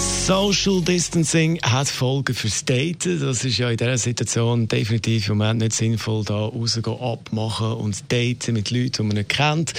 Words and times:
Social 0.00 0.80
Distancing 0.80 1.60
hat 1.62 1.88
Folgen 1.88 2.34
fürs 2.34 2.64
Daten. 2.64 3.20
Das 3.20 3.44
ist 3.44 3.58
ja 3.58 3.68
in 3.68 3.76
dieser 3.76 3.98
Situation 3.98 4.66
definitiv 4.66 5.28
im 5.28 5.38
Moment 5.38 5.60
nicht 5.60 5.74
sinnvoll, 5.74 6.24
da 6.24 6.36
rausgehen, 6.36 6.98
abmachen 7.00 7.72
und 7.72 8.10
daten 8.10 8.54
mit 8.54 8.70
Leuten, 8.70 8.92
die 8.92 9.02
man 9.02 9.16
nicht 9.16 9.28
kennt. 9.28 9.74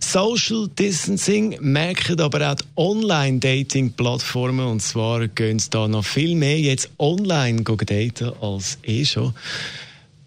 Social 0.00 0.68
Distancing 0.68 1.56
merken 1.60 2.20
aber 2.20 2.52
auch 2.52 2.56
Online-Dating-Plattformen 2.76 4.66
und 4.66 4.80
zwar 4.80 5.28
gehen 5.28 5.62
da 5.70 5.88
noch 5.88 6.04
viel 6.04 6.34
mehr 6.34 6.58
jetzt 6.58 6.90
online 6.98 7.62
daten 7.62 8.32
als 8.40 8.78
eh 8.82 9.04
schon 9.04 9.32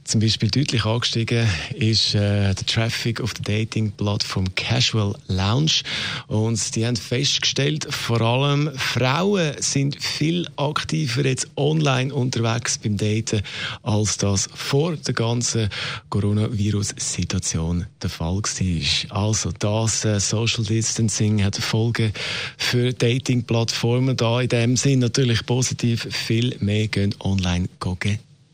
zum 0.08 0.22
Beispiel 0.22 0.50
deutlich 0.50 0.86
angestiegen 0.86 1.48
ist 1.76 2.16
äh, 2.16 2.54
der 2.54 2.66
Traffic 2.66 3.20
auf 3.20 3.34
der 3.34 3.60
Dating-Plattform 3.60 4.56
Casual 4.56 5.16
Lounge. 5.28 5.82
Und 6.28 6.76
die 6.76 6.86
haben 6.86 6.96
festgestellt, 6.96 7.88
vor 7.90 8.22
allem 8.22 8.72
Frauen 8.78 9.54
sind 9.60 10.02
viel 10.02 10.48
aktiver 10.56 11.26
jetzt 11.26 11.50
online 11.58 12.14
unterwegs 12.14 12.78
beim 12.78 12.96
Daten, 12.96 13.42
als 13.84 14.18
das 14.18 14.48
vor 14.54 14.96
der 14.96 15.14
ganzen 15.14 15.70
Coronavirus-Situation 16.10 17.86
der 18.02 18.10
Fall 18.10 18.38
war. 18.38 19.24
Also 19.24 19.52
das 19.60 20.06
äh, 20.06 20.20
Social 20.20 20.64
Distancing 20.64 21.44
hat 21.44 21.58
Folgen 21.58 22.14
für 22.58 22.94
Dating-Plattformen 22.94 24.16
da 24.16 24.40
in 24.40 24.50
dem 24.50 24.78
Sinn 24.78 25.00
natürlich 25.00 25.46
positiv. 25.46 26.08
Viel 26.10 26.56
mehr 26.60 26.88
gehen 26.88 27.14
online 27.20 27.68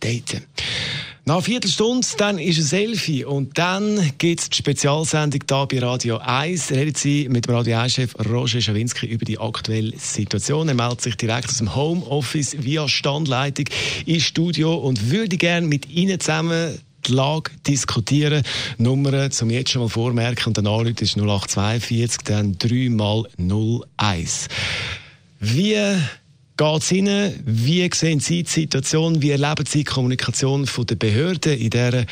daten. 0.04 0.44
Nach 1.26 1.36
einer 1.36 1.42
Viertelstunde, 1.42 2.06
dann 2.18 2.38
ist 2.38 2.58
es 2.58 2.72
Selfie 2.72 3.24
und 3.24 3.58
dann 3.58 4.12
gibt 4.18 4.42
es 4.42 4.50
die 4.50 4.58
Spezialsendung 4.58 5.40
hier 5.50 5.68
bei 5.68 5.80
Radio 5.80 6.18
1. 6.18 6.72
Redet 6.72 6.98
Sie 6.98 7.30
mit 7.30 7.48
dem 7.48 7.56
Radio 7.56 7.78
1-Chef 7.78 8.14
Roger 8.30 8.60
Schawinski 8.60 9.06
über 9.06 9.24
die 9.24 9.40
aktuelle 9.40 9.98
Situation. 9.98 10.68
Er 10.68 10.74
meldet 10.74 11.00
sich 11.00 11.16
direkt 11.16 11.48
aus 11.48 11.60
dem 11.60 11.74
Homeoffice 11.74 12.58
via 12.60 12.90
Standleitung 12.90 13.68
ins 14.06 14.24
Studio 14.24 14.76
und 14.76 15.12
würde 15.12 15.38
gerne 15.38 15.66
mit 15.66 15.90
Ihnen 15.90 16.20
zusammen 16.20 16.78
die 17.06 17.14
Lage 17.14 17.52
diskutieren. 17.66 18.44
Nummer 18.78 19.32
zum 19.32 19.50
jetzt 19.50 19.72
schon 19.72 19.84
mal 19.84 19.88
vormerken 19.88 20.48
und 20.48 20.58
dann 20.58 20.66
ist 20.88 21.16
0842, 21.16 22.18
dann 22.26 22.58
3 22.58 22.90
mal 22.90 23.24
01. 23.98 24.50
Wie 25.40 25.78
geht 26.58 26.82
es 26.82 26.92
Ihnen? 26.92 27.34
Wie 27.46 27.90
sehen 27.94 28.20
Sie 28.20 28.44
die 28.44 28.50
Situation? 28.50 29.22
Wie 29.22 29.32
erleben 29.32 29.66
Sie 29.66 29.80
die 29.80 29.84
Kommunikation 29.84 30.68
der 30.90 30.96
Behörden 30.96 31.58
in 31.58 31.70
dieser 31.70 32.06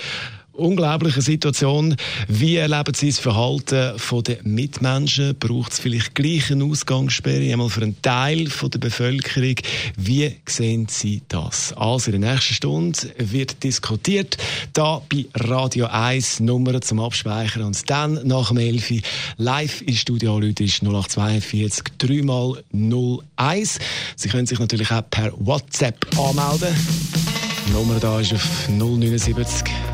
unglaublichen 0.62 1.22
Situation. 1.22 1.95
Wie 2.28 2.56
erleben 2.56 2.94
Sie 2.94 3.09
das 3.09 3.20
Verhalten 3.20 3.94
der 4.26 4.38
Mitmenschen? 4.44 5.36
Braucht 5.38 5.73
es 5.73 5.80
vielleicht 5.80 6.16
gleich 6.16 6.52
eine 6.52 6.66
Ausgangssperre, 6.66 7.52
einmal 7.52 7.70
für 7.70 7.81
einen 7.81 8.02
Teil 8.02 8.45
der 8.45 8.80
Bevölkerung? 8.80 9.56
Wie 9.98 10.36
sehen 10.45 10.88
Sie 10.89 11.22
das? 11.28 11.73
Also 11.73 12.12
in 12.12 12.22
der 12.22 12.34
nächsten 12.34 12.54
Stunde 12.54 12.98
wird 13.17 13.64
diskutiert, 13.64 14.38
da 14.73 15.02
bei 15.09 15.26
Radio 15.36 15.88
1 15.88 16.39
Nummer 16.42 16.80
zum 16.82 17.00
Abspeichern 17.00 17.64
und 17.64 17.89
dann 17.89 18.20
nach 18.28 18.50
dem 18.50 18.58
11 18.58 19.02
live 19.38 19.82
im 19.82 19.95
Studio 19.95 20.39
Leute 20.39 20.64
ist 20.64 20.82
0842 20.84 21.84
3 21.98 22.22
mal 22.23 22.64
01. 23.38 23.80
Sie 24.16 24.30
können 24.30 24.45
sich 24.45 24.59
natürlich 24.59 24.92
auch 24.92 25.04
per 25.09 25.32
WhatsApp 25.38 26.06
anmelden. 26.17 26.76
Die 27.67 27.72
Nummer 27.72 28.00
da 28.00 28.20
ist 28.20 28.34
auf 28.34 28.67
079 28.70 29.64